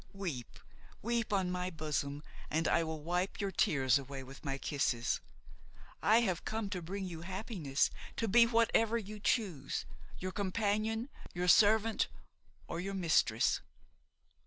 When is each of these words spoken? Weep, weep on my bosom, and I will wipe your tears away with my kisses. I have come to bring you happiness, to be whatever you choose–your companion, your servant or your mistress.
Weep, 0.13 0.59
weep 1.03 1.31
on 1.31 1.51
my 1.51 1.69
bosom, 1.69 2.23
and 2.49 2.67
I 2.67 2.83
will 2.83 3.03
wipe 3.03 3.39
your 3.39 3.51
tears 3.51 3.99
away 3.99 4.23
with 4.23 4.43
my 4.43 4.57
kisses. 4.57 5.21
I 6.01 6.21
have 6.21 6.43
come 6.43 6.71
to 6.71 6.81
bring 6.81 7.05
you 7.05 7.21
happiness, 7.21 7.91
to 8.17 8.27
be 8.27 8.47
whatever 8.47 8.97
you 8.97 9.19
choose–your 9.19 10.31
companion, 10.31 11.09
your 11.35 11.47
servant 11.47 12.07
or 12.67 12.79
your 12.79 12.95
mistress. 12.95 13.61